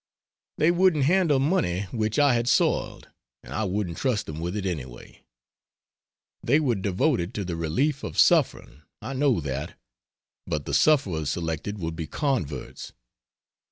[0.57, 3.09] They wouldn't handle money which I had soiled,
[3.43, 5.21] and I wouldn't trust them with it, anyway.
[6.41, 9.77] They would devote it to the relief of suffering I know that
[10.47, 12.93] but the sufferers selected would be converts.